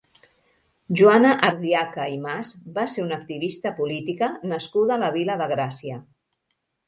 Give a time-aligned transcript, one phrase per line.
[0.99, 6.01] Joana Ardiaca i Mas va ser una activista política nascuda a la Vila de Gràcia.